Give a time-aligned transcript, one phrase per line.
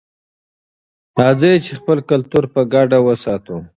[1.21, 3.57] راځئ چې خپل کلتور په ګډه وساتو.